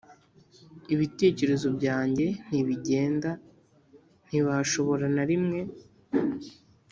[0.93, 3.29] ibitekerezo byanjye ntibigenda;
[4.27, 5.59] ntibashobora na rimwe,